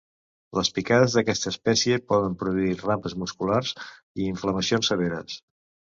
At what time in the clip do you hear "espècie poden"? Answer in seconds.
1.55-2.37